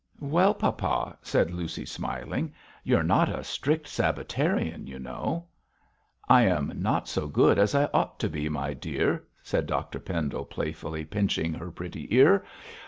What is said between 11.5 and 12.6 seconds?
her pretty ear.